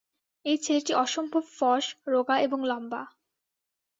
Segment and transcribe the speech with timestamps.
[0.45, 3.01] এই ছেলেটি অসম্ভব ফস, রোগা এবং লম্বা।